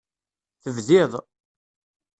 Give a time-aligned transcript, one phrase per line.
[0.63, 1.13] Tebdid.